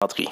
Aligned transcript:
Adri. 0.00 0.28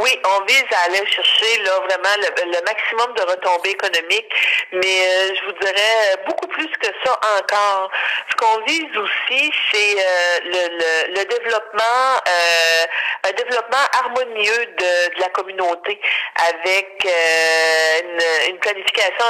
Oui, 0.00 0.18
on 0.24 0.44
vise 0.44 0.64
à 0.72 0.84
aller 0.86 1.06
chercher 1.06 1.62
là 1.62 1.72
vraiment 1.80 2.16
le, 2.16 2.64
maximum 2.64 3.14
de 3.14 3.22
retombées 3.22 3.70
économiques, 3.70 4.32
mais 4.72 5.02
euh, 5.02 5.34
je 5.34 5.44
vous 5.44 5.52
dirais 5.60 6.16
beaucoup 6.26 6.46
plus 6.46 6.68
que 6.68 6.86
ça 7.04 7.20
encore. 7.38 7.90
Ce 8.30 8.36
qu'on 8.36 8.64
vise 8.64 8.96
aussi, 8.96 9.52
c'est 9.70 9.96
euh, 9.98 10.40
le, 10.44 11.14
le, 11.18 11.24
développement, 11.24 12.16
euh, 12.28 13.28
un 13.28 13.32
développement 13.32 13.84
harmonieux 14.00 14.66
de, 14.78 15.14
de 15.16 15.20
la 15.20 15.28
communauté 15.30 16.00
avec 16.48 17.04
une, 17.04 18.52
une, 18.52 18.58
planification, 18.58 19.26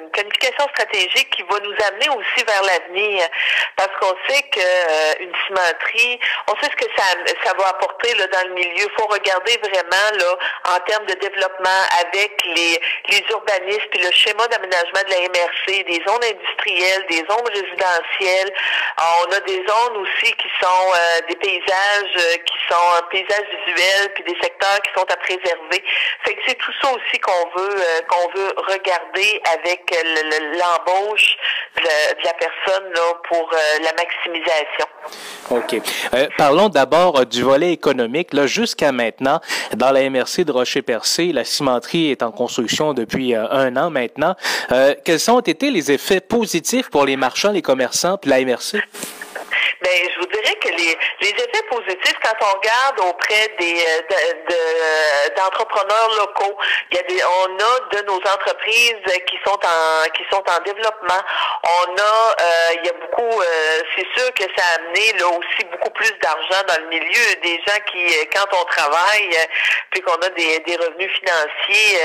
une 0.00 0.10
planification 0.10 0.68
stratégique 0.68 1.30
qui 1.30 1.42
va 1.42 1.58
nous 1.60 1.74
amener 1.88 2.08
aussi 2.10 2.44
vers 2.46 2.62
l'avenir, 2.62 3.26
parce 3.76 3.90
qu'on 4.00 4.14
sait 4.28 4.42
que 4.42 5.22
une 5.22 5.32
cimenterie, 5.46 6.20
on 6.46 6.54
sait 6.62 6.70
ce 6.70 6.76
que 6.76 6.90
ça, 6.96 7.04
ça 7.44 7.52
va 7.58 7.68
apporter 7.70 8.14
là, 8.14 8.26
dans 8.28 8.48
le 8.48 8.54
milieu 8.54 8.68
il 8.78 8.90
faut 8.96 9.06
regarder 9.06 9.58
vraiment 9.58 9.87
là 9.90 10.38
en 10.74 10.78
termes 10.80 11.06
de 11.06 11.14
développement 11.14 11.80
avec 12.00 12.32
les, 12.44 12.80
les 13.08 13.24
urbanistes 13.30 13.88
puis 13.90 14.00
le 14.02 14.10
schéma 14.12 14.46
d'aménagement 14.48 15.02
de 15.06 15.10
la 15.10 15.20
MRC, 15.28 15.84
des 15.84 16.02
zones 16.06 16.24
industrielles, 16.24 17.06
des 17.08 17.24
zones 17.28 17.48
résidentielles. 17.48 18.52
Euh, 18.98 19.02
on 19.26 19.32
a 19.32 19.40
des 19.40 19.64
zones 19.66 19.96
aussi 19.98 20.32
qui 20.32 20.48
sont 20.60 20.92
euh, 20.94 21.20
des 21.28 21.36
paysages 21.36 22.16
euh, 22.16 22.36
qui 22.44 22.58
sont 22.68 22.86
un 22.98 23.02
paysage 23.10 23.46
visuel 23.66 24.12
puis 24.14 24.24
des 24.24 24.38
secteurs 24.40 24.80
qui 24.82 24.92
sont 24.94 25.06
à 25.10 25.16
préserver. 25.16 25.84
Fait 26.24 26.34
que 26.34 26.40
c'est 26.46 26.58
tout 26.58 26.72
ça 26.82 26.90
aussi 26.92 27.18
qu'on 27.20 27.48
veut 27.56 27.82
qu'on 28.08 28.28
veut 28.34 28.54
regarder 28.56 29.40
avec 29.52 29.82
l'embauche 30.58 31.36
de, 31.76 32.24
la 32.24 32.34
personne 32.34 32.92
là, 32.92 33.14
pour 33.28 33.50
la 33.52 33.92
maximisation. 33.92 34.86
OK. 35.50 35.80
parlons 36.36 36.68
d'abord 36.68 37.24
du 37.26 37.42
volet 37.42 37.72
économique. 37.72 38.32
Là, 38.32 38.46
jusqu'à 38.46 38.92
maintenant, 38.92 39.40
dans 39.76 39.90
la 39.92 40.08
MRC 40.08 40.44
de 40.44 40.52
Rocher-Percé, 40.52 41.32
la 41.32 41.44
cimenterie 41.44 42.10
est 42.10 42.22
en 42.22 42.30
construction 42.30 42.94
depuis 42.94 43.34
euh, 43.34 43.48
un 43.50 43.76
an 43.76 43.90
maintenant. 43.90 44.34
Euh, 44.72 44.94
quels 45.04 45.30
ont 45.30 45.40
été 45.40 45.70
les 45.70 45.90
effets 45.90 46.20
positifs 46.20 46.90
pour 46.90 47.04
les 47.04 47.16
marchands, 47.16 47.52
les 47.52 47.62
commerçants, 47.62 48.18
puis 48.18 48.30
la 48.30 48.44
MRC? 48.44 48.74
Ben, 49.80 49.90
je 50.12 50.20
vous 50.20 50.26
dirais 50.26 50.56
que 50.60 50.68
les, 50.68 50.96
les 51.22 51.37
effets 51.58 51.68
positifs, 51.68 52.18
quand 52.22 52.36
on 52.40 52.58
regarde 52.58 53.00
auprès 53.00 53.48
des 53.58 53.84
euh, 53.86 55.28
d'entrepreneurs 55.36 56.10
de, 56.10 56.16
locaux, 56.16 56.58
il 56.90 56.96
y 56.96 57.00
a 57.00 57.02
des, 57.04 57.22
on 57.24 57.56
a 57.56 57.96
de 57.96 58.06
nos 58.06 58.16
entreprises 58.16 58.94
qui 59.26 59.38
sont 59.44 59.58
en 59.64 60.08
qui 60.10 60.24
sont 60.30 60.42
en 60.48 60.58
développement. 60.64 61.22
On 61.64 61.96
a, 61.96 62.34
euh, 62.40 62.74
il 62.76 62.86
y 62.86 62.88
a 62.88 62.92
beaucoup, 62.92 63.40
euh, 63.40 63.82
c'est 63.96 64.06
sûr 64.16 64.32
que 64.34 64.44
ça 64.56 64.64
a 64.72 64.74
amené 64.76 65.12
là 65.18 65.26
aussi 65.28 65.64
beaucoup 65.70 65.90
plus 65.90 66.12
d'argent 66.22 66.62
dans 66.68 66.82
le 66.82 66.88
milieu. 66.88 67.34
Des 67.42 67.60
gens 67.66 67.78
qui, 67.90 68.28
quand 68.34 68.46
on 68.52 68.64
travaille, 68.64 69.36
puis 69.90 70.00
qu'on 70.02 70.14
a 70.14 70.28
des, 70.30 70.58
des 70.60 70.76
revenus 70.76 71.10
financiers, 71.12 71.98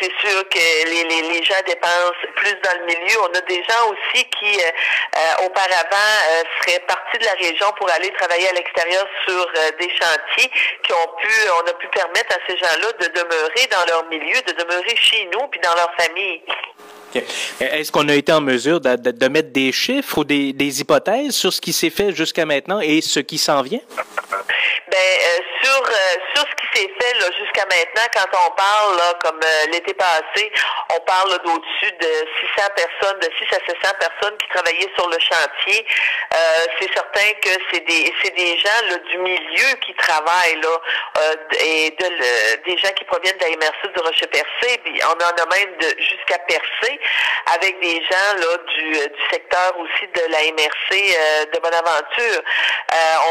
c'est 0.00 0.12
sûr 0.20 0.48
que 0.48 0.88
les, 0.88 1.04
les, 1.04 1.22
les 1.22 1.44
gens 1.44 1.60
dépensent 1.66 2.26
plus 2.36 2.54
dans 2.62 2.80
le 2.80 2.86
milieu. 2.86 3.20
On 3.22 3.36
a 3.36 3.40
des 3.42 3.62
gens 3.68 3.90
aussi 3.90 4.24
qui 4.38 4.60
auparavant 5.44 6.12
seraient 6.60 6.80
partis 6.80 7.18
de 7.18 7.24
la 7.24 7.32
région 7.32 7.72
pour 7.78 7.90
aller 7.90 8.10
travailler 8.12 8.48
à 8.48 8.52
l'extérieur 8.52 8.89
sur 9.26 9.46
euh, 9.56 9.70
des 9.78 9.88
chantiers 9.90 10.50
qui 10.82 10.92
ont 10.92 11.10
pu, 11.20 11.28
on 11.62 11.68
a 11.68 11.72
pu 11.74 11.88
permettre 11.88 12.36
à 12.36 12.38
ces 12.48 12.56
gens-là 12.56 12.92
de 13.00 13.06
demeurer 13.06 13.66
dans 13.70 13.84
leur 13.86 14.08
milieu, 14.08 14.40
de 14.46 14.52
demeurer 14.52 14.96
chez 14.96 15.28
nous 15.32 15.46
puis 15.48 15.60
dans 15.60 15.74
leur 15.74 15.90
famille. 15.98 16.40
Est-ce 17.60 17.90
qu'on 17.90 18.08
a 18.08 18.14
été 18.14 18.32
en 18.32 18.40
mesure 18.40 18.80
de, 18.80 18.94
de, 18.94 19.28
mettre 19.28 19.50
des 19.52 19.72
chiffres 19.72 20.18
ou 20.18 20.24
des, 20.24 20.52
des 20.52 20.80
hypothèses 20.80 21.34
sur 21.34 21.52
ce 21.52 21.60
qui 21.60 21.72
s'est 21.72 21.90
fait 21.90 22.12
jusqu'à 22.12 22.46
maintenant 22.46 22.80
et 22.80 23.00
ce 23.00 23.18
qui 23.18 23.36
s'en 23.36 23.62
vient? 23.62 23.80
Ben, 24.90 24.96
euh, 24.96 25.38
sur, 25.62 25.82
euh, 25.82 26.16
sur 26.34 26.44
ce 26.44 26.54
qui 26.56 26.78
s'est 26.78 26.92
fait 27.00 27.14
jusqu'à 27.38 27.64
maintenant, 27.66 28.06
quand 28.14 28.46
on 28.46 28.50
parle, 28.52 28.96
là, 28.96 29.14
comme 29.22 29.40
euh, 29.42 29.66
l'été 29.72 29.94
passé, 29.94 30.52
on 30.94 31.00
parle 31.00 31.38
d'au-dessus 31.44 31.92
de 32.00 32.12
600 32.56 32.68
personnes, 32.76 33.18
de 33.20 33.28
6 33.38 33.56
à 33.56 33.58
700 33.66 33.94
personnes 33.98 34.36
qui 34.38 34.48
travaillaient 34.48 34.92
sur 34.96 35.08
le 35.08 35.18
chantier. 35.18 35.86
c'est 36.80 36.92
certain 36.92 37.32
que 37.42 37.50
c'est 37.70 37.80
des, 37.80 38.58
gens 38.58 38.98
du 39.10 39.18
milieu 39.18 39.74
qui 39.84 39.94
travaillent 39.94 40.60
et 41.60 41.90
de, 41.90 42.64
des 42.64 42.76
gens 42.78 42.92
qui 42.96 43.04
proviennent 43.04 43.36
de 43.38 43.44
la 43.44 43.56
MRC 43.56 43.92
du 43.94 44.00
Rocher-Percé, 44.00 44.78
puis 44.84 45.00
on 45.04 45.12
en 45.12 45.30
a 45.30 45.56
même 45.56 45.76
jusqu'à 45.98 46.38
Percé, 46.38 47.00
avec 47.54 47.80
des 47.80 48.02
gens 48.02 48.32
là, 48.38 48.56
du, 48.74 48.90
du 48.90 49.22
secteur 49.30 49.78
aussi 49.78 50.06
de 50.14 50.22
la 50.30 50.40
MRC 50.52 51.50
de 51.52 51.58
Bonaventure. 51.58 52.42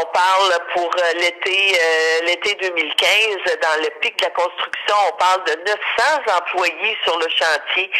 on 0.00 0.06
parle 0.06 0.58
pour 0.74 0.94
l'été 1.14 1.78
l'été 2.24 2.54
2015, 2.54 3.36
dans 3.62 3.82
le 3.82 3.90
pic 4.00 4.18
de 4.18 4.24
la 4.24 4.30
construction, 4.30 4.94
on 5.08 5.16
parle 5.16 5.44
de 5.44 5.52
900 5.66 6.36
employés 6.38 6.96
sur 7.04 7.18
le 7.18 7.26
chantier. 7.28 7.90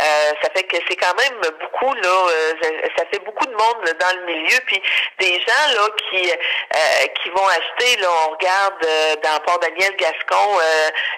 Euh, 0.00 0.32
ça 0.42 0.50
fait 0.54 0.64
que 0.64 0.76
c'est 0.88 0.96
quand 0.96 1.14
même 1.14 1.40
beaucoup 1.60 1.94
là. 1.94 2.08
Euh, 2.08 2.52
ça 2.96 3.04
fait 3.12 3.22
beaucoup 3.24 3.46
de 3.46 3.52
monde 3.52 3.94
dans 3.98 4.20
le 4.20 4.26
milieu, 4.26 4.58
puis 4.66 4.80
des 5.18 5.34
gens 5.40 5.74
là 5.74 5.88
qui 6.08 6.30
euh, 6.30 7.06
qui 7.22 7.30
vont 7.30 7.46
acheter. 7.46 7.96
Là, 8.00 8.08
on 8.26 8.30
regarde 8.32 8.86
dans 9.22 9.40
Port 9.44 9.58
Daniel 9.60 9.94
Gascon 9.96 10.58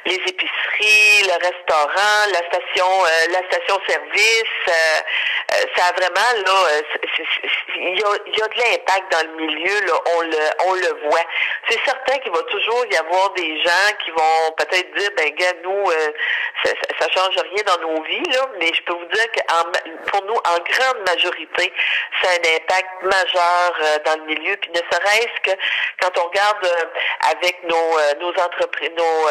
les 0.07 0.17
épiceries, 0.17 1.23
le 1.23 1.35
restaurant, 1.35 2.27
la 2.33 2.43
station 2.49 3.03
la 3.31 3.43
station 3.51 3.81
service. 3.87 5.03
Ça 5.77 5.87
a 5.87 5.93
vraiment 5.93 6.45
là, 6.47 6.83
il 7.77 7.99
y 7.99 8.03
a, 8.03 8.39
y 8.39 8.43
a 8.43 8.49
de 8.49 8.59
l'impact 8.59 9.13
dans 9.13 9.27
le 9.29 9.47
milieu. 9.47 9.81
Là, 9.87 9.95
on 10.17 10.21
le 10.23 10.43
on 10.67 10.75
le 10.75 11.09
voit. 11.09 11.25
C'est 11.69 11.81
certain 11.85 12.19
qu'il 12.19 12.33
va 12.33 12.43
toujours 12.45 12.85
y 12.91 12.97
avoir 12.97 13.31
des 13.31 13.61
gens 13.63 13.93
qui 14.05 14.11
vont 14.11 14.53
peut-être 14.57 14.95
dire, 14.97 15.11
ben 15.17 15.31
gars, 15.35 15.53
nous, 15.63 15.91
euh, 15.91 16.13
ça, 16.65 16.71
ça, 17.01 17.09
change 17.11 17.37
rien 17.37 17.63
dans 17.67 17.89
nos 17.89 18.03
vies, 18.03 18.31
là, 18.33 18.49
mais 18.59 18.73
je 18.75 18.83
peux 18.83 18.95
vous 18.95 19.07
dire 19.07 19.31
que 19.33 19.41
pour 20.11 20.25
nous, 20.25 20.35
en 20.35 20.59
grande 20.59 21.09
majorité, 21.09 21.73
ça 22.23 22.29
a 22.29 22.33
un 22.33 22.57
impact 22.57 23.03
majeur 23.03 23.75
euh, 23.83 23.99
dans 24.05 24.17
le 24.21 24.27
milieu. 24.27 24.57
Puis 24.57 24.71
ne 24.71 24.79
serait-ce 24.79 25.51
que 25.51 25.59
quand 26.01 26.19
on 26.19 26.29
regarde 26.29 26.65
euh, 26.65 26.85
avec 27.37 27.63
nos, 27.65 27.99
nos 28.21 28.31
entreprises, 28.43 28.91
nos 28.97 29.29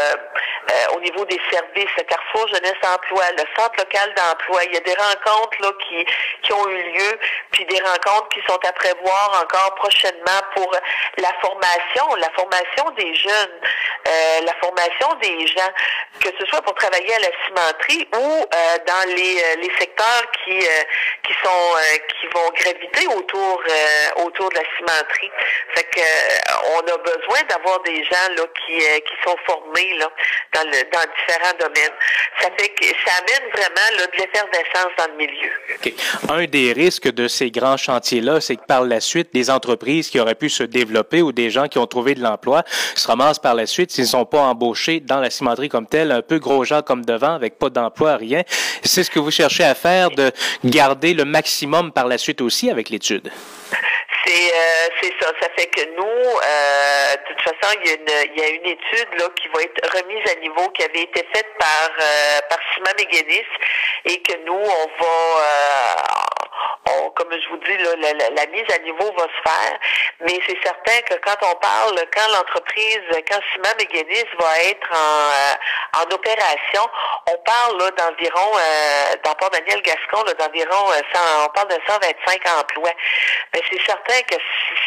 au 0.96 1.00
niveau 1.00 1.26
des 1.26 1.40
services, 1.52 1.90
Carrefour 2.08 2.48
Jeunesse 2.48 2.78
Emploi, 2.84 3.24
le 3.32 3.44
Centre 3.58 3.76
local 3.78 4.14
d'emploi, 4.16 4.64
il 4.66 4.74
y 4.74 4.78
a 4.78 4.80
des 4.82 4.96
rencontres 4.96 5.62
là 5.62 5.72
qui, 5.88 6.06
qui 6.42 6.54
ont 6.54 6.68
eu 6.70 6.84
lieu, 6.94 7.20
puis 7.52 7.66
des 7.66 7.80
rencontres 7.82 8.30
qui 8.30 8.42
sont 8.48 8.60
à 8.68 8.74
prévoir 8.74 9.42
encore 9.44 9.76
prochainement 9.76 10.42
pour 10.56 10.72
la 11.18 11.34
formation, 11.42 12.16
la 12.16 12.30
formation 12.32 12.90
des 12.98 13.14
jeunes, 13.16 13.60
euh, 14.08 14.42
la 14.46 14.54
formation 14.56 15.14
des 15.22 15.48
gens, 15.48 15.72
que 16.20 16.30
ce 16.40 16.46
soit 16.48 16.62
pour 16.62 16.74
travailler 16.76 17.14
à 17.14 17.20
la 17.20 17.32
cimenterie 17.46 18.08
ou 18.16 18.18
euh, 18.18 18.78
dans 18.88 19.16
les, 19.16 19.38
euh, 19.38 19.56
les 19.58 19.72
secteurs 19.80 20.24
qui 20.44 20.60
qui 21.28 21.34
sont 21.44 21.76
qui 22.20 22.28
vont 22.28 22.50
graviter 22.56 23.08
autour 23.08 23.64
autour 24.18 24.50
de 24.50 24.56
la 24.56 24.64
cimenterie. 24.78 25.32
Fait 25.76 25.84
que 25.84 26.02
on 26.76 26.80
a 26.80 26.98
besoin 26.98 27.42
d'avoir 27.50 27.80
des 27.82 28.04
gens 28.04 28.28
là 28.36 28.44
qui 28.66 28.78
qui 28.80 29.16
sont 29.24 29.38
formés 29.46 29.94
là 29.98 30.10
dans 30.54 30.64
le 30.64 30.84
dans 30.92 31.06
différents 31.16 31.58
domaines. 31.60 31.96
Ça 32.40 32.50
fait 32.58 32.70
que 32.70 32.86
ça 33.06 33.14
amène 33.20 33.50
vraiment 33.52 33.98
de 33.98 34.18
l'effervescence 34.18 34.92
dans 34.98 35.08
le 35.08 35.14
milieu. 35.14 35.52
Un 36.30 36.46
des 36.46 36.74
risques 36.74 37.12
de 37.12 37.28
ces 37.28 37.52
grands 37.52 37.78
chantiers-là, 37.78 38.42
c'est 38.42 38.56
que 38.56 38.66
par 38.66 38.84
la 38.84 39.00
suite, 39.00 39.30
des 39.34 39.50
entreprises 39.50 40.10
qui 40.10 40.20
auraient 40.20 40.36
pu 40.36 40.50
se 40.50 40.64
développer 40.64 41.22
ou 41.22 41.32
des 41.32 41.50
gens 41.50 41.68
qui 41.68 41.78
ont 41.78 41.88
trouvé 41.88 42.16
de 42.16 42.22
l'emploi 42.22 42.64
se 42.96 43.08
ramassent 43.08 43.40
par 43.40 43.56
la 43.56 43.66
suite 43.66 43.92
s'ils 43.92 44.06
ne 44.06 44.10
sont 44.10 44.26
pas 44.26 44.42
embauchés 44.42 45.00
dans 45.00 45.20
la 45.20 45.30
cimenterie 45.30 45.70
comme 45.70 45.88
telle, 45.88 46.12
un 46.12 46.22
peu 46.22 46.40
gros 46.40 46.64
gens 46.64 46.82
comme 46.82 47.06
devant, 47.06 47.34
avec 47.34 47.58
pas 47.58 47.70
d'emploi, 47.70 48.18
rien. 48.18 48.44
C'est 48.84 49.04
ce 49.04 49.12
que 49.12 49.20
vous 49.20 49.32
cherchez 49.32 49.64
à 49.64 49.76
faire, 49.76 50.12
de 50.12 50.32
garder 50.66 51.14
le 51.14 51.26
maximum 51.26 51.92
par 51.92 52.08
la 52.08 52.18
suite 52.18 52.42
aussi 52.42 52.70
avec 52.70 52.90
l'étude? 52.90 53.30
C'est 54.26 54.54
euh, 54.54 54.90
c'est 55.02 55.14
ça. 55.20 55.32
Ça 55.42 55.48
fait 55.58 55.68
que 55.68 55.86
nous, 55.96 56.04
euh, 56.04 57.16
de 57.16 57.28
toute 57.28 57.42
façon, 57.42 57.76
il 57.84 57.90
y 57.90 57.92
a 57.92 57.96
une, 57.96 58.32
il 58.36 58.40
y 58.40 58.44
a 58.44 58.50
une 58.50 58.66
étude 58.66 59.10
là 59.20 59.28
qui 59.36 59.48
va 59.48 59.62
être 59.62 59.98
remise 59.98 60.32
à 60.32 60.36
niveau, 60.40 60.70
qui 60.70 60.84
avait 60.84 61.04
été 61.04 61.26
faite 61.34 61.48
par 61.58 61.90
euh, 62.00 62.40
par 62.50 62.60
Simon 62.74 62.92
Méganis, 62.98 63.46
et 64.06 64.22
que 64.22 64.38
nous, 64.46 64.54
on 64.54 65.04
va 65.04 65.44
euh, 66.90 67.10
comme 67.16 67.32
je 67.32 67.50
vous 67.50 67.58
dis, 67.58 67.78
la, 67.78 68.46
mise 68.48 68.66
à 68.74 68.80
niveau 68.80 69.12
va 69.18 69.24
se 69.24 69.50
faire, 69.50 69.80
mais 70.22 70.40
c'est 70.48 70.58
certain 70.64 71.02
que 71.08 71.16
quand 71.24 71.38
on 71.44 71.56
parle, 71.56 71.96
quand 72.16 72.28
l'entreprise, 72.34 73.02
quand 73.30 73.40
Simon 73.54 73.76
Méganis 73.78 74.28
va 74.40 74.60
être 74.64 74.90
en, 74.92 75.32
euh, 75.32 76.02
en 76.04 76.16
opération, 76.16 76.90
on 77.28 77.38
parle 77.38 77.92
d'environ, 77.96 78.52
euh, 78.56 79.16
dans 79.24 79.34
Port-Daniel 79.36 79.82
Gascon, 79.82 80.24
d'environ, 80.40 80.92
euh, 80.92 81.46
on 81.46 81.50
parle 81.50 81.70
de 81.70 81.78
125 81.88 82.42
emplois. 82.60 82.94
Mais 83.54 83.62
c'est 83.70 83.82
certain 83.86 84.22
que 84.24 84.36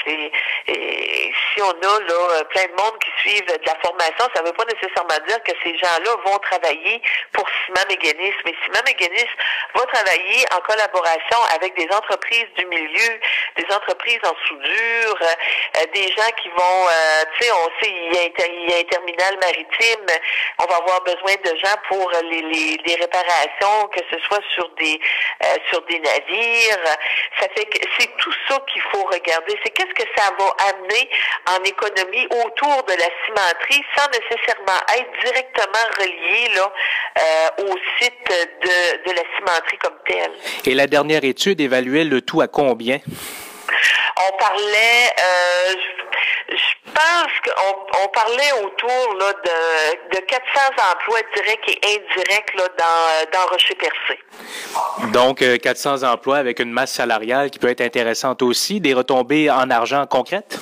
si, 0.03 0.33
si 0.67 1.63
on 1.63 1.71
a 1.71 2.01
là, 2.01 2.45
plein 2.51 2.65
de 2.65 2.83
monde 2.83 2.99
qui 2.99 3.11
suivent 3.21 3.47
de 3.47 3.67
la 3.67 3.77
formation, 3.83 4.29
ça 4.35 4.43
ne 4.43 4.47
veut 4.47 4.53
pas 4.53 4.65
nécessairement 4.65 5.27
dire 5.27 5.43
que 5.43 5.53
ces 5.63 5.77
gens-là 5.79 6.17
vont 6.25 6.39
travailler 6.39 7.03
pour 7.33 7.47
Simon 7.65 7.87
Méganis, 7.89 8.35
mais 8.45 8.55
Simon 8.65 8.83
Méganis 8.87 9.31
va 9.75 9.87
travailler 9.87 10.45
en 10.53 10.61
collaboration 10.61 11.39
avec 11.55 11.64
des 11.69 11.85
des 11.85 11.95
entreprises 11.95 12.47
du 12.57 12.67
milieu, 12.67 13.21
des 13.57 13.67
entreprises 13.75 14.21
en 14.25 14.35
soudure, 14.47 15.19
des 15.93 16.09
gens 16.09 16.31
qui 16.43 16.49
vont, 16.49 16.87
tu 17.39 17.45
sais, 17.45 17.53
on 17.53 17.69
sait, 17.81 17.91
il 17.91 18.13
y, 18.13 18.19
a, 18.19 18.47
il 18.47 18.71
y 18.71 18.75
a 18.75 18.79
un 18.79 18.85
terminal 18.85 19.37
maritime, 19.41 20.07
on 20.59 20.65
va 20.65 20.77
avoir 20.77 21.03
besoin 21.03 21.35
de 21.45 21.57
gens 21.59 21.77
pour 21.89 22.11
les, 22.31 22.43
les, 22.43 22.79
les 22.87 22.95
réparations, 22.97 23.89
que 23.95 24.01
ce 24.11 24.19
soit 24.27 24.41
sur 24.55 24.69
des 24.81 24.99
sur 25.71 25.83
des 25.83 25.99
navires. 25.99 26.85
Ça 27.41 27.47
fait 27.55 27.67
que 27.67 27.79
c'est 27.99 28.17
tout 28.17 28.35
ça 28.49 28.59
qu'il 28.73 28.83
faut 28.93 29.05
regarder. 29.05 29.59
C'est 29.65 29.71
qu'est-ce 29.71 29.95
que 29.95 30.09
ça 30.17 30.31
va 30.39 30.57
amener 30.71 31.11
en 31.51 31.63
économie 31.65 32.27
autour 32.45 32.83
de 32.85 32.93
la 32.93 33.11
cimenterie 33.27 33.85
sans 33.97 34.09
nécessairement 34.09 34.81
être 34.97 35.11
directement 35.25 35.87
relié 35.99 36.49
là, 36.55 36.73
euh, 37.19 37.65
au 37.71 37.77
site 38.01 38.29
de, 38.29 39.11
de 39.11 39.17
la 39.17 39.23
cimenterie 39.37 39.79
comme 39.79 39.99
tel. 40.07 40.31
Et 40.67 40.75
la 40.75 40.87
dernière 40.87 41.25
étude 41.25 41.44
évaluait 41.51 42.05
le 42.05 42.21
tout 42.21 42.41
à 42.41 42.49
combien? 42.49 42.99
On 44.17 44.39
parlait, 44.39 45.11
euh, 45.19 45.75
je 46.49 46.91
pense 46.93 47.33
qu'on 47.45 48.05
on 48.05 48.09
parlait 48.09 48.53
autour 48.63 49.15
là, 49.19 49.33
de, 49.45 50.17
de 50.17 50.21
400 50.25 50.61
emplois 50.93 51.21
directs 51.35 51.69
et 51.69 51.97
indirects 51.97 52.55
là, 52.57 52.69
dans, 52.79 53.39
dans 53.39 53.47
Rocher-Percé. 53.51 55.13
Donc, 55.13 55.45
400 55.61 56.03
euh, 56.03 56.07
emplois 56.07 56.39
avec 56.39 56.61
une 56.61 56.71
masse 56.71 56.93
salariale 56.93 57.51
qui 57.51 57.59
peut 57.59 57.69
être 57.69 57.81
intéressante 57.81 58.43
aussi, 58.43 58.81
des 58.81 58.95
retombées 58.95 59.51
en 59.51 59.71
argent 59.71 60.07
concrètes? 60.07 60.59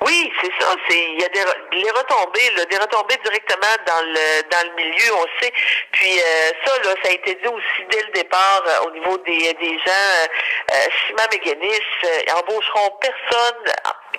Oui, 0.00 0.30
c'est 0.42 0.52
ça. 0.60 0.74
C'est 0.88 1.04
il 1.12 1.20
y 1.20 1.24
a 1.24 1.28
des 1.28 1.40
les 1.72 1.90
retombées, 1.90 2.50
là, 2.56 2.64
des 2.66 2.76
retombées 2.76 3.16
directement 3.24 3.76
dans 3.86 4.02
le 4.02 4.42
dans 4.50 4.68
le 4.68 4.74
milieu, 4.76 5.14
on 5.14 5.26
sait. 5.40 5.52
Puis 5.92 6.20
euh, 6.20 6.50
ça, 6.64 6.78
là, 6.82 6.94
ça 7.02 7.08
a 7.08 7.12
été 7.12 7.34
dit 7.34 7.48
aussi 7.48 7.84
dès 7.90 8.02
le 8.02 8.12
départ 8.12 8.62
euh, 8.66 8.86
au 8.86 8.90
niveau 8.90 9.16
des 9.18 9.54
des 9.54 9.78
gens. 9.78 10.28
Euh, 10.70 10.74
Simon 11.06 11.26
Méganis 11.32 11.80
euh, 12.04 12.38
embaucheront 12.38 12.90
personne 13.00 13.72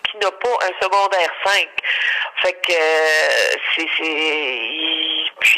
qui 0.10 0.18
n'a 0.18 0.32
pas 0.32 0.58
un 0.66 0.84
secondaire 0.84 1.32
5. 1.46 1.68
Fait 2.42 2.54
que 2.54 2.74
c'est 3.76 3.88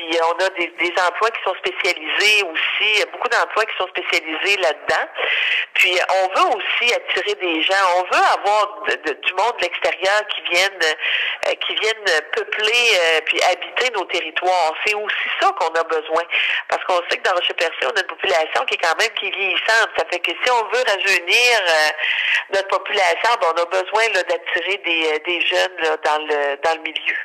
puis 0.09 0.19
on 0.23 0.43
a 0.43 0.49
des, 0.57 0.67
des 0.79 0.93
emplois 1.01 1.29
qui 1.29 1.43
sont 1.43 1.55
spécialisés 1.55 2.43
aussi, 2.43 3.05
beaucoup 3.11 3.29
d'emplois 3.29 3.65
qui 3.65 3.77
sont 3.77 3.87
spécialisés 3.89 4.57
là-dedans. 4.57 5.05
Puis 5.75 5.97
on 6.09 6.27
veut 6.33 6.57
aussi 6.57 6.93
attirer 6.93 7.35
des 7.35 7.61
gens, 7.61 7.75
on 7.97 8.03
veut 8.03 8.23
avoir 8.39 8.83
du 8.87 9.33
monde 9.33 9.53
de 9.57 9.63
l'extérieur 9.63 10.21
qui 10.33 10.41
viennent 10.51 10.79
euh, 10.81 11.53
qui 11.65 11.75
viennent 11.75 12.21
peupler 12.35 12.89
euh, 12.99 13.21
puis 13.25 13.39
habiter 13.43 13.91
nos 13.93 14.05
territoires. 14.05 14.73
C'est 14.85 14.95
aussi 14.95 15.29
ça 15.39 15.51
qu'on 15.59 15.73
a 15.73 15.83
besoin. 15.83 16.23
Parce 16.69 16.83
qu'on 16.85 17.01
sait 17.09 17.17
que 17.17 17.29
dans 17.29 17.35
Rocher-Percé, 17.35 17.77
on 17.83 17.95
a 17.95 18.01
une 18.01 18.07
population 18.07 18.65
qui 18.65 18.73
est 18.75 18.81
quand 18.81 18.97
même 18.99 19.13
qui 19.19 19.27
est 19.27 19.35
vieillissante. 19.35 19.89
Ça 19.97 20.05
fait 20.11 20.19
que 20.19 20.31
si 20.31 20.51
on 20.51 20.63
veut 20.73 20.83
rajeunir 20.87 21.59
euh, 21.61 21.89
notre 22.55 22.67
population, 22.67 23.29
ben, 23.41 23.47
on 23.55 23.61
a 23.61 23.65
besoin 23.65 24.07
d'attirer 24.09 24.77
des, 24.77 25.19
des 25.19 25.41
jeunes 25.45 25.77
là, 25.83 25.97
dans 26.03 26.17
le 26.25 26.57
dans 26.63 26.75
le 26.75 26.81
milieu. 26.81 27.17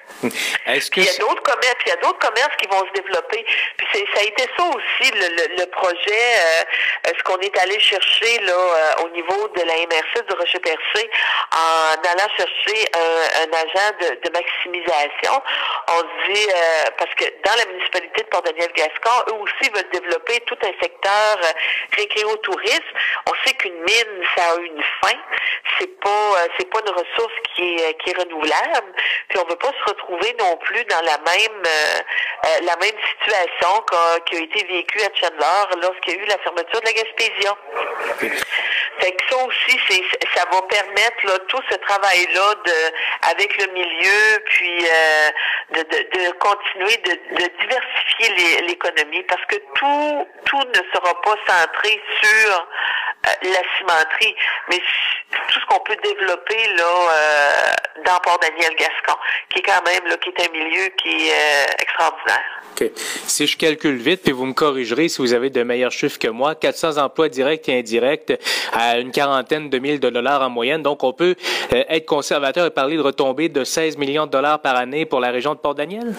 Est-ce 0.67 0.91
que 0.91 1.01
il 1.01 1.07
y 1.07 1.09
a 1.09 1.19
d'autres 1.19 1.43
commerces, 1.43 1.81
il 1.87 1.89
y 1.89 1.93
a 1.93 1.97
d'autres 1.97 2.19
commerces 2.19 2.57
qui 2.61 2.69
vont 2.69 2.74
se 2.81 2.93
développer. 3.01 3.45
Puis 3.77 3.87
ça 4.15 4.21
a 4.21 4.25
été 4.25 4.45
ça 4.57 4.65
aussi 4.65 5.11
le, 5.13 5.57
le, 5.59 5.67
projet, 5.71 6.75
ce 7.07 7.23
qu'on 7.25 7.39
est 7.39 7.57
allé 7.59 7.79
chercher 7.81 8.39
là 8.41 8.97
au 9.05 9.09
niveau 9.11 9.49
de 9.49 9.63
la 9.63 9.75
MRC 9.75 10.27
du 10.29 10.35
Rocher-Percé 10.35 11.11
en 11.53 11.95
allant 11.95 12.29
chercher 12.37 12.89
un, 12.95 13.43
un 13.43 13.53
agent 13.53 13.91
de, 14.01 14.21
de, 14.23 14.31
maximisation. 14.33 15.43
On 15.89 15.99
se 15.99 16.33
dit, 16.33 16.49
euh, 16.49 16.91
parce 16.99 17.15
que 17.15 17.25
dans 17.45 17.57
la 17.57 17.67
municipalité 17.73 18.23
de 18.23 18.29
Port-Daniel-Gascon, 18.29 19.25
eux 19.29 19.41
aussi 19.41 19.71
veulent 19.71 19.91
développer 19.93 20.41
tout 20.47 20.59
un 20.63 20.73
secteur 20.81 21.37
euh, 21.43 21.53
récréo-tourisme. 21.97 22.95
On 23.31 23.35
sait 23.45 23.55
qu'une 23.55 23.79
mine, 23.81 24.25
ça 24.37 24.53
a 24.53 24.57
une 24.57 24.83
fin. 25.03 25.17
C'est 25.79 26.01
pas, 26.01 26.09
euh, 26.11 26.49
c'est 26.59 26.71
pas 26.71 26.81
une 26.81 26.93
ressource 26.93 27.35
qui 27.55 27.77
est, 27.77 27.95
qui 28.03 28.11
est 28.11 28.19
renouvelable. 28.19 28.93
Puis 29.29 29.39
on 29.39 29.49
veut 29.49 29.57
pas 29.57 29.73
se 29.73 29.91
retrouver 29.91 30.35
non 30.39 30.57
plus 30.59 30.85
dans 30.85 31.01
la 31.03 31.19
même, 31.19 31.63
euh, 31.67 32.61
la 32.65 32.77
même 32.77 32.99
situation 33.11 33.85
qui 34.27 34.37
a 34.37 34.41
été 34.41 34.65
vécue 34.65 35.01
à 35.01 35.11
Chandler 35.15 35.81
lorsqu'il 35.83 36.15
y 36.15 36.19
a 36.19 36.23
eu 36.23 36.27
la 36.27 36.39
fermeture 36.39 36.81
de 36.81 36.87
la 36.87 36.93
Gaspésia. 36.93 37.57
Fait 39.01 39.13
que 39.13 39.23
ça 39.29 39.45
aussi, 39.45 39.79
ça 40.35 40.45
va 40.51 40.63
permettre 40.63 41.27
là, 41.27 41.39
tout 41.49 41.61
ce 41.71 41.77
travail-là 41.77 42.55
de, 42.65 43.31
avec 43.31 43.57
le 43.59 43.73
milieu, 43.73 44.43
puis 44.47 44.87
euh, 44.87 45.31
de, 45.73 45.81
de, 45.83 46.27
de, 46.27 46.31
continuer 46.33 46.97
de, 46.99 47.13
de 47.37 47.51
diversifier 47.61 48.63
l'économie, 48.63 49.23
parce 49.25 49.45
que 49.47 49.57
tout, 49.75 50.29
tout 50.45 50.65
ne 50.69 50.95
sera 50.95 51.21
pas 51.23 51.35
centré 51.47 52.01
sur 52.23 52.69
la 53.43 53.63
cimenterie, 53.79 54.35
mais 54.69 54.81
tout 55.49 55.61
ce 55.61 55.67
qu'on 55.67 55.81
peut 55.81 55.97
développer 56.03 56.69
là 56.77 56.85
euh, 56.85 58.03
dans 58.05 58.19
Port-Daniel-Gascon, 58.21 59.15
qui 59.51 59.61
est 59.61 59.63
quand 59.63 59.83
même 59.87 60.07
là, 60.09 60.17
qui 60.17 60.31
est 60.31 60.49
un 60.49 60.53
milieu 60.53 60.89
qui 60.97 61.29
est 61.29 61.33
euh, 61.33 61.73
extraordinaire. 61.79 62.45
OK. 62.73 62.91
Si 62.97 63.47
je 63.47 63.57
calcule 63.57 63.97
vite, 63.97 64.23
puis 64.23 64.33
vous 64.33 64.47
me 64.47 64.53
corrigerez 64.53 65.09
si 65.09 65.21
vous 65.21 65.33
avez 65.33 65.51
de 65.51 65.63
meilleurs 65.63 65.93
chiffres 65.93 66.19
que 66.19 66.29
moi, 66.29 66.55
400 66.55 66.99
emplois 66.99 67.29
directs 67.29 67.69
et 67.69 67.79
indirects 67.79 68.33
à 68.73 68.99
une 68.99 69.13
quarantaine 69.13 69.71
de 69.71 69.79
mille 69.79 70.01
de 70.01 70.11
dollars 70.11 70.43
en 70.43 70.51
moyenne. 70.51 70.83
Donc, 70.83 71.05
on 71.05 71.13
peut 71.13 71.37
être 71.71 72.07
conservateur 72.07 72.67
et 72.67 72.71
parler 72.71 72.97
de 72.97 73.03
retombées 73.03 73.49
de 73.49 73.65
16 73.65 73.97
millions 73.97 74.27
de 74.27 74.31
dollars 74.31 74.61
par 74.61 74.77
année 74.77 75.07
pour 75.07 75.21
la 75.21 75.31
région 75.31 75.55
de 75.55 75.61
Port-Daniel? 75.61 76.15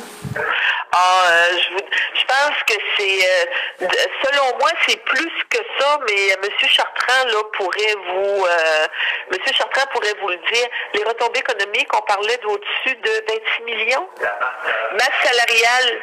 Ah, 0.93 1.23
je, 1.51 1.77
je, 1.77 2.25
pense 2.25 2.63
que 2.67 2.73
c'est, 2.97 3.87
selon 4.23 4.57
moi, 4.59 4.71
c'est 4.87 5.03
plus 5.03 5.31
que 5.49 5.54
ça, 5.79 5.99
mais 6.07 6.29
M. 6.29 6.49
Chartrand 6.69 7.25
là 7.27 7.43
pourrait 7.53 7.95
vous, 8.07 8.45
euh, 8.45 8.87
Monsieur 9.31 9.53
Chartrand 9.53 9.87
pourrait 9.93 10.13
vous 10.21 10.29
le 10.29 10.37
dire. 10.51 10.67
Les 10.93 11.03
retombées 11.03 11.39
économiques, 11.39 11.89
on 11.95 12.01
parlait 12.01 12.37
d'au-dessus 12.43 12.95
de 12.95 13.11
26 13.27 13.63
millions. 13.63 14.07
Masse 14.93 15.09
salariale 15.23 16.01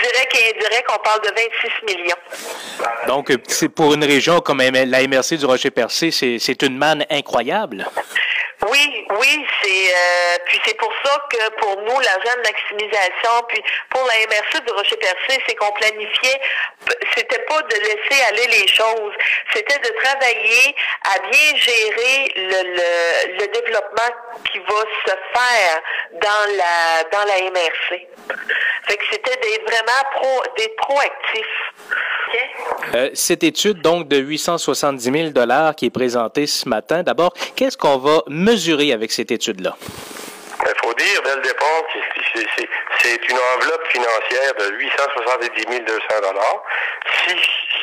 directe 0.00 0.38
et 0.38 0.56
indirecte, 0.56 0.90
on 0.94 0.98
parle 0.98 1.20
de 1.22 1.28
26 1.28 1.96
millions. 1.96 2.16
Donc, 3.06 3.32
c'est 3.48 3.68
pour 3.68 3.94
une 3.94 4.04
région 4.04 4.40
comme 4.40 4.60
la 4.60 5.06
MRC 5.08 5.36
du 5.36 5.46
Rocher-Percé, 5.46 6.10
c'est 6.10 6.62
une 6.62 6.76
manne 6.76 7.04
incroyable. 7.10 7.86
Oui, 8.70 9.06
oui, 9.18 9.46
c'est 9.62 9.92
euh, 9.92 10.38
puis 10.46 10.60
c'est 10.64 10.76
pour 10.76 10.92
ça 11.04 11.18
que 11.28 11.50
pour 11.60 11.76
nous, 11.82 12.00
l'argent 12.00 12.36
de 12.36 12.42
maximisation, 12.42 13.42
puis 13.48 13.62
pour 13.88 14.06
la 14.06 14.14
MRC 14.28 14.64
du 14.64 14.72
Rocher-Percé, 14.72 15.42
c'est 15.46 15.54
qu'on 15.56 15.72
planifiait, 15.72 16.40
c'était 17.16 17.42
pas 17.48 17.62
de 17.62 17.74
laisser 17.74 18.22
aller 18.28 18.46
les 18.46 18.68
choses, 18.68 19.14
c'était 19.52 19.78
de 19.78 19.88
travailler 20.02 20.76
à 21.14 21.18
bien 21.18 21.56
gérer 21.56 22.32
le, 22.36 22.62
le, 22.76 23.38
le, 23.40 23.46
développement 23.48 24.14
qui 24.52 24.58
va 24.60 24.84
se 25.04 25.14
faire 25.34 25.82
dans 26.12 26.56
la 26.56 27.04
dans 27.10 27.24
la 27.24 27.50
MRC. 27.50 28.06
Fait 28.86 28.96
que 28.96 29.04
c'était 29.10 29.36
d'être 29.36 29.64
vraiment 29.68 30.04
pro, 30.14 30.42
d'être 30.56 30.76
proactif. 30.76 31.46
Euh, 32.94 33.10
cette 33.14 33.44
étude 33.44 33.80
donc 33.82 34.08
de 34.08 34.16
870 34.16 35.12
000 35.12 35.30
dollars 35.30 35.74
qui 35.74 35.86
est 35.86 35.90
présentée 35.90 36.46
ce 36.46 36.68
matin, 36.68 37.02
d'abord, 37.02 37.32
qu'est-ce 37.56 37.76
qu'on 37.76 37.98
va 37.98 38.22
mesurer 38.28 38.92
avec 38.92 39.12
cette 39.12 39.30
étude-là? 39.30 39.76
Il 39.80 40.74
faut 40.82 40.94
dire 40.94 41.22
dès 41.24 41.36
le 41.36 41.42
départ 41.42 41.82
c'est 43.02 43.28
une 43.28 43.38
enveloppe 43.56 43.86
financière 43.88 44.54
de 44.58 44.74
870 44.76 45.80
200 45.80 46.00
dollars. 46.22 46.62
Si 47.26 47.34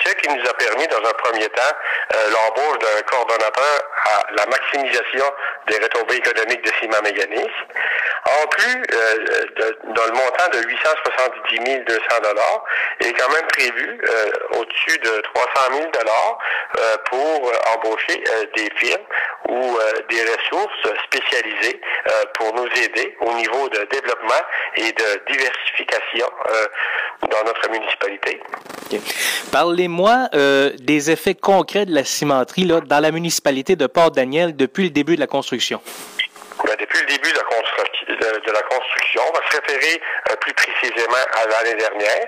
ce 0.06 0.14
qui 0.16 0.30
nous 0.30 0.44
a 0.48 0.54
permis, 0.54 0.88
dans 0.88 0.98
un 0.98 1.14
premier 1.14 1.50
temps, 1.50 1.74
euh, 2.16 2.30
l'embauche 2.30 2.80
d'un 2.80 3.02
coordonnateur 3.04 3.84
à 4.06 4.26
la 4.36 4.46
maximisation 4.46 5.26
des 5.68 5.78
retombées 5.80 6.18
économiques 6.18 6.64
de 6.64 6.72
Ciment 6.80 7.02
Méganis. 7.04 7.50
En 8.28 8.48
plus, 8.48 8.84
euh, 8.94 9.72
dans 9.96 10.06
le 10.06 10.12
montant 10.12 10.50
de 10.54 10.68
870 10.68 11.86
200 11.88 12.00
dollars, 12.24 12.64
il 13.02 13.08
est 13.08 13.14
quand 13.14 13.32
même 13.32 13.48
prévu 13.48 14.00
euh, 14.04 14.60
au-dessus 14.60 15.00
de 15.00 15.22
300 15.34 15.50
000 15.72 15.92
dollars 15.92 16.40
euh, 16.78 16.98
pour 17.10 17.52
embaucher 17.76 18.24
euh, 18.28 18.46
des 18.56 18.70
firmes 18.76 19.04
ou 19.50 19.78
des 20.10 20.22
ressources 20.24 21.00
spécialisées 21.06 21.80
pour 22.34 22.54
nous 22.54 22.66
aider 22.66 23.16
au 23.22 23.34
niveau 23.34 23.70
de 23.70 23.88
développement 23.92 24.42
et 24.76 24.92
de 24.92 25.32
diversification 25.32 26.28
dans 27.22 27.44
notre 27.46 27.70
municipalité. 27.72 28.42
Parlez-moi 29.52 30.28
des 30.34 31.12
effets 31.12 31.36
concrets 31.36 31.86
de 31.86 31.96
la 31.96 32.04
cimenterie 32.04 32.66
là, 32.66 32.82
dans 32.82 33.00
la 33.00 33.12
municipalité 33.12 33.78
de 33.78 33.88
Port-Daniel 33.88 34.54
depuis 34.56 34.84
le 34.86 34.90
début 34.90 35.16
de 35.16 35.22
la 35.22 35.28
construction. 35.28 35.82
Ben, 36.64 36.76
depuis 36.80 37.00
le 37.02 37.06
début 37.06 37.32
de 37.32 37.38
la, 37.38 38.62
construction, 38.64 39.22
on 39.30 39.32
va 39.32 39.42
se 39.50 39.58
référer 39.58 40.02
euh, 40.32 40.36
plus 40.38 40.54
précisément 40.54 41.24
à 41.34 41.46
l'année 41.46 41.76
dernière, 41.76 42.28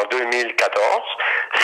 en 0.00 0.04
2014. 0.10 1.00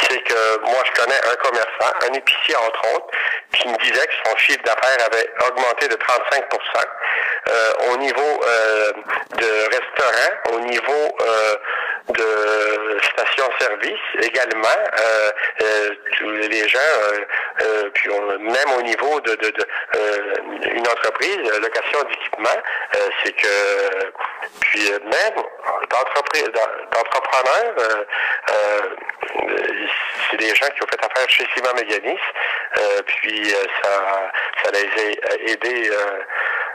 C'est 0.03 0.23
que 0.23 0.59
moi, 0.63 0.83
je 0.87 1.03
connais 1.03 1.21
un 1.31 1.37
commerçant, 1.37 1.93
un 2.09 2.15
épicier 2.15 2.57
entre 2.57 2.97
autres, 2.97 3.09
qui 3.53 3.69
me 3.69 3.77
disait 3.79 4.07
que 4.07 4.31
son 4.31 4.37
chiffre 4.37 4.63
d'affaires 4.65 5.07
avait 5.07 5.29
augmenté 5.49 5.89
de 5.89 5.97
35% 5.97 6.85
euh, 7.49 7.93
au 7.93 7.97
niveau 7.99 8.41
euh, 8.43 8.93
de 9.37 9.69
restaurants, 9.71 10.55
au 10.55 10.61
niveau 10.61 11.17
de 12.13 12.99
stations-service 13.13 14.01
également. 14.23 14.69
Euh, 14.99 15.31
euh, 15.63 15.91
les 16.49 16.69
gens, 16.69 16.79
euh, 17.61 17.91
puis 17.95 18.11
même 18.11 18.71
au 18.79 18.83
niveau 18.83 19.21
de, 19.21 19.35
de, 19.35 19.53
une 20.75 20.87
entreprise, 20.89 21.39
location 21.61 22.03
d'équipement, 22.05 22.63
c'est 23.23 23.33
que 23.33 24.13
puis 24.61 24.91
même 24.91 25.45
d'entrepreneurs, 25.91 27.75
c'est 30.31 30.37
des 30.37 30.55
gens 30.55 30.67
qui 30.67 30.83
ont 30.83 30.87
fait 30.87 31.05
affaire 31.05 31.29
chez 31.29 31.47
Simon 31.55 31.75
Méganis, 31.75 32.21
puis 33.07 33.55
ça, 33.83 34.31
ça 34.65 34.71
les 34.73 34.89
a 35.23 35.53
aidés 35.53 35.91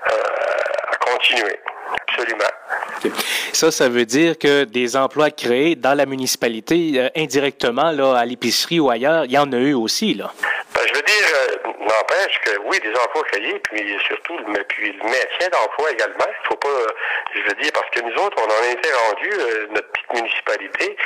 à 0.05 0.95
continuer. 0.97 1.59
Absolument. 1.91 3.13
Ça, 3.51 3.71
ça 3.71 3.89
veut 3.89 4.05
dire 4.05 4.37
que 4.37 4.63
des 4.63 4.95
emplois 4.95 5.29
créés 5.29 5.75
dans 5.75 5.93
la 5.93 6.05
municipalité, 6.05 6.93
euh, 6.95 7.09
indirectement, 7.15 7.91
là, 7.91 8.15
à 8.15 8.25
l'épicerie 8.25 8.79
ou 8.79 8.89
ailleurs, 8.89 9.25
il 9.25 9.31
y 9.31 9.37
en 9.37 9.51
a 9.51 9.57
eu 9.57 9.73
aussi, 9.73 10.13
là. 10.13 10.31
Ben, 10.73 10.81
je 10.87 10.93
veux 10.93 11.03
dire, 11.03 11.27
euh, 11.49 11.52
n'empêche 11.97 12.39
que 12.41 12.57
oui, 12.63 12.79
des 12.79 12.93
emplois 13.00 13.23
créés, 13.31 13.59
puis 13.59 13.97
surtout 14.05 14.38
le, 14.38 14.63
puis 14.65 14.91
le 14.93 15.03
maintien 15.03 15.50
d'emplois 15.51 15.91
également. 15.91 16.25
Il 16.27 16.47
faut 16.47 16.55
pas, 16.55 16.67
euh, 16.67 16.88
je 17.35 17.41
veux 17.41 17.55
dire, 17.62 17.71
parce 17.73 17.89
que 17.91 18.01
nous 18.01 18.15
autres, 18.23 18.38
on 18.41 18.50
en 18.50 18.71
été 18.71 18.89
rendu, 18.91 19.29
notre 19.71 19.88
petite 19.91 20.13
municipalité, 20.13 20.97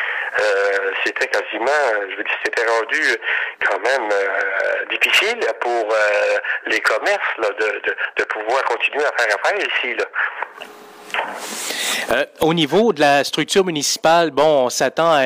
c'était 1.03 1.27
quasiment, 1.27 1.83
je 2.09 2.15
veux 2.15 2.23
dire, 2.23 2.37
c'était 2.43 2.65
rendu 2.65 3.01
quand 3.65 3.79
même 3.79 4.09
difficile 4.89 5.39
pour 5.61 5.95
les 6.65 6.79
commerces 6.81 7.37
là, 7.37 7.49
de, 7.49 7.79
de, 7.79 7.95
de 8.17 8.23
pouvoir 8.25 8.63
continuer 8.65 9.03
à 9.05 9.11
faire 9.17 9.35
affaire 9.35 9.57
ici. 9.59 9.95
Là. 9.95 10.05
Euh, 12.11 12.25
au 12.39 12.53
niveau 12.53 12.93
de 12.93 13.01
la 13.01 13.23
structure 13.23 13.65
municipale, 13.65 14.31
bon, 14.31 14.65
on 14.65 14.69
s'attend 14.69 15.11
à, 15.11 15.25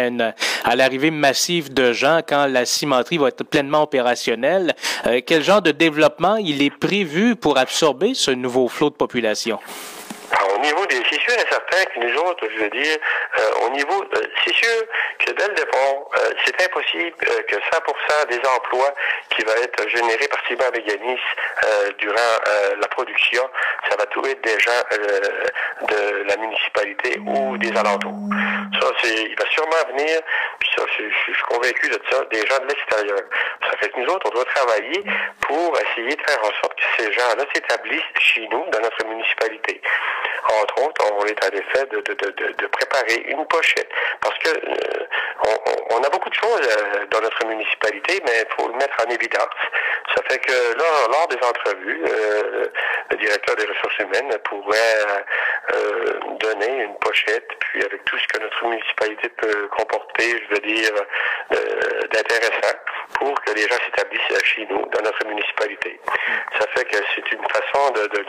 à 0.63 0.75
l'arrivée 0.75 1.11
massive 1.11 1.73
de 1.73 1.93
gens 1.93 2.21
quand 2.27 2.47
la 2.47 2.65
cimenterie 2.65 3.17
va 3.17 3.27
être 3.27 3.43
pleinement 3.43 3.83
opérationnelle. 3.83 4.75
Euh, 5.05 5.21
quel 5.25 5.43
genre 5.43 5.61
de 5.61 5.71
développement 5.71 6.37
il 6.37 6.61
est 6.61 6.75
prévu 6.75 7.35
pour 7.35 7.57
absorber 7.57 8.13
ce 8.13 8.31
nouveau 8.31 8.67
flot 8.67 8.89
de 8.89 8.95
population? 8.95 9.59
au 10.55 10.61
niveau 10.61 10.85
des, 10.85 11.00
sûr 11.31 11.39
et 11.39 11.49
certain 11.49 11.85
que 11.85 11.99
nous 11.99 12.17
autres, 12.21 12.47
je 12.53 12.63
veux 12.63 12.69
dire, 12.69 12.97
euh, 13.39 13.65
au 13.65 13.69
niveau, 13.69 14.03
euh, 14.03 14.21
c'est 14.43 14.53
sûr 14.53 14.83
que 15.19 15.31
dès 15.31 15.47
le 15.47 15.53
départ, 15.53 15.95
euh, 16.17 16.29
c'est 16.45 16.61
impossible 16.65 17.11
que 17.47 17.55
100% 17.55 18.25
des 18.29 18.39
emplois 18.47 18.93
qui 19.29 19.43
vont 19.43 19.53
être 19.63 19.87
générés 19.89 20.27
par 20.27 20.39
Cyber 20.47 20.71
Méganis 20.73 21.19
durant 21.97 22.15
la 22.79 22.87
production, 22.87 23.43
ça 23.89 23.95
va 23.95 24.05
tout 24.07 24.25
être 24.25 24.41
des 24.41 24.59
gens 24.59 24.83
de 25.87 26.23
la 26.27 26.37
municipalité 26.37 27.19
ou 27.25 27.57
des 27.57 27.69
alentours. 27.77 28.13
Ça, 28.79 28.87
c'est, 29.01 29.23
il 29.23 29.35
va 29.35 29.45
sûrement 29.51 29.95
venir, 29.95 30.19
puis 30.61 30.69
ça, 30.77 30.85
je, 30.97 31.33
suis 31.33 31.43
convaincu 31.49 31.89
de 31.89 31.99
ça, 32.09 32.23
des 32.31 32.45
gens 32.45 32.59
de 32.59 32.67
l'extérieur. 32.67 33.21
Ça 33.63 33.77
fait 33.77 33.89
que 33.89 33.99
nous 33.99 34.07
autres, 34.13 34.29
on 34.29 34.35
doit 34.35 34.45
travailler 34.45 35.03
pour 35.41 35.75
essayer 35.79 36.15
de 36.15 36.21
faire 36.21 36.39
en 36.39 36.53
sorte 36.61 36.75
que 36.75 37.03
ces 37.03 37.11
gens-là 37.11 37.43
s'établissent 37.53 38.13
chez 38.19 38.47
nous, 38.47 38.63
dans 38.71 38.79
notre 38.79 39.05
municipalité. 39.07 39.81
Entre 40.61 40.83
autres, 40.83 41.01
on 41.13 41.25
est 41.25 41.43
à 41.43 41.49
l'effet 41.49 41.85
de, 41.87 42.01
de, 42.01 42.13
de, 42.13 42.53
de, 42.57 42.67
préparer 42.67 43.23
une 43.27 43.45
pochette. 43.47 43.89
Parce 44.21 44.37
que 44.39 44.49
euh, 44.49 45.05
on, 45.43 45.95
on, 45.95 46.03
a 46.03 46.09
beaucoup 46.09 46.29
de 46.29 46.35
choses 46.35 46.61
euh, 46.61 47.05
dans 47.09 47.21
notre 47.21 47.45
municipalité, 47.47 48.21
mais 48.25 48.45
il 48.45 48.55
faut 48.55 48.67
le 48.67 48.75
mettre 48.75 48.97
en 49.05 49.09
évidence. 49.09 49.49
Ça 50.15 50.21
fait 50.29 50.39
que 50.39 50.51
là, 50.51 51.07
lors 51.11 51.27
des 51.27 51.37
entrevues, 51.37 52.03
euh, 52.05 52.65
le 53.11 53.17
directeur 53.17 53.55
des 53.55 53.65
ressources 53.65 53.97
humaines 53.99 54.37
pourrait 54.43 55.25
euh, 55.73 56.19
donner 56.39 56.83
une 56.83 56.95
pochette, 56.97 57.47
puis 57.59 57.83
avec 57.83 58.03
tout 58.05 58.17
ce 58.17 58.27
que 58.27 58.43
notre 58.43 58.65
municipalité 58.67 59.29
peut 59.29 59.67
comporter, 59.77 60.43
je 60.51 60.55
veux 60.55 60.75
dire, 60.75 60.91
euh, 61.51 61.55
d'intéressant 62.11 62.77
pour 63.13 63.33
que 63.41 63.53
les 63.53 63.61
gens 63.63 63.75
s'établissent 63.85 64.43
chez 64.43 64.67
nous, 64.69 64.81
dans 64.89 65.03
notre 65.03 65.25
municipalité. 65.27 65.99
Ça 66.59 66.65
fait 66.75 66.85
que 66.85 66.97
c'est 67.15 67.31
une 67.31 67.43
façon 67.43 67.91
de, 67.93 68.07
de, 68.07 68.23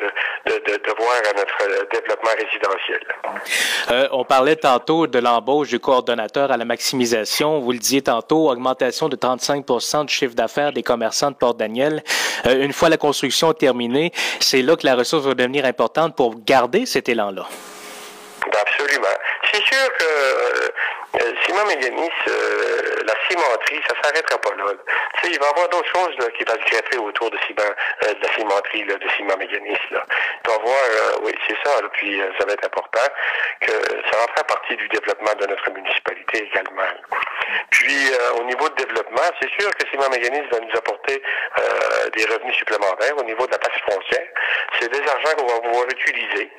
de, 0.51 0.77
de, 0.77 0.95
voir 0.99 1.15
notre 1.37 1.89
développement 1.91 2.31
résidentiel. 2.37 3.01
Euh, 3.91 4.09
on 4.13 4.25
parlait 4.25 4.57
tantôt 4.57 5.07
de 5.07 5.19
l'embauche 5.19 5.69
du 5.69 5.81
coordonnateur 5.81 6.51
à 6.51 6.57
la 6.57 6.65
maximisation. 6.65 7.61
Vous 7.61 7.73
le 7.73 7.79
disiez 7.79 8.03
tantôt, 8.03 8.51
augmentation 8.51 9.09
de 9.09 9.17
35% 9.17 10.07
du 10.07 10.15
chiffre 10.15 10.35
d'affaires 10.35 10.73
des 10.73 10.83
commerçants 10.83 11.31
de 11.31 11.37
Port-Daniel. 11.37 12.03
Euh, 12.47 12.63
une 12.65 12.73
fois 12.73 12.89
la 12.89 12.97
construction 12.97 13.53
terminée, 13.53 14.13
c'est 14.41 14.63
là 14.63 14.77
que 14.77 14.87
la 14.87 14.95
ressource 14.95 15.25
va 15.25 15.35
devenir 15.35 15.65
importante 15.65 16.17
pour 16.17 16.35
garder 16.45 16.87
cet 16.87 17.09
élan-là. 17.09 17.47
Absolument. 18.61 19.17
C'est 19.53 19.63
sûr 19.67 19.93
que 19.99 20.05
euh, 20.05 20.69
euh, 21.21 21.33
Simon 21.45 21.67
Méganis, 21.67 22.09
euh, 22.27 23.03
la 23.05 23.15
cimenterie, 23.29 23.81
ça 23.87 23.95
s'arrêtera 24.03 24.39
pas 24.39 24.55
là. 24.57 24.65
Il 25.25 25.39
va 25.39 25.45
y 25.45 25.49
avoir 25.49 25.69
d'autres 25.69 25.91
choses 25.95 26.17
qui 26.39 26.45
vont 26.45 26.55
se 26.55 26.71
greffer 26.71 26.97
autour 26.97 27.31
de, 27.31 27.39
ciment, 27.47 27.63
euh, 28.05 28.15
de 28.15 28.27
la 28.27 28.33
cimenterie 28.35 28.85
de 28.85 29.09
Simon 29.15 29.37
Méganis. 29.37 29.77
Là. 29.91 30.07
Avoir, 30.55 30.85
euh, 30.85 31.21
oui, 31.23 31.33
c'est 31.47 31.57
ça, 31.65 31.71
puis 31.95 32.21
euh, 32.21 32.27
ça 32.39 32.45
va 32.45 32.53
être 32.53 32.67
important 32.67 33.09
que 33.61 33.73
ça 33.73 34.19
va 34.19 34.33
faire 34.35 34.45
partie 34.47 34.77
du 34.77 34.87
développement 34.89 35.33
de 35.41 35.47
notre 35.47 35.71
municipalité 35.71 36.45
également. 36.45 36.93
Puis, 37.71 38.11
au 38.39 38.45
niveau 38.45 38.69
de 38.69 38.75
développement, 38.75 39.29
c'est 39.41 39.51
sûr 39.61 39.71
que 39.75 39.89
Simon 39.91 40.09
Méganis 40.11 40.47
va 40.51 40.61
nous 40.61 40.73
apporter 40.77 41.23
des 42.15 42.25
revenus 42.27 42.55
supplémentaires 42.57 43.17
au 43.19 43.25
niveau 43.25 43.47
de 43.47 43.53
la 43.53 43.59
taxe 43.59 43.79
foncière. 43.91 44.29
C'est 44.79 44.89
des 44.89 45.01
argents 45.01 45.35
qu'on 45.37 45.47
va 45.47 45.61
pouvoir 45.61 45.87
utiliser, 45.87 46.51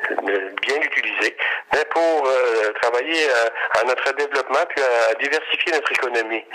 bien 0.61 0.81
utiliser, 0.81 1.35
mais 1.73 1.85
pour 1.91 2.29
travailler 2.81 3.27
à 3.79 3.83
notre 3.85 4.11
développement 4.13 4.65
puis 4.69 4.83
à 4.83 5.13
diversifier 5.15 5.73
notre 5.73 5.91
économie. 5.91 6.45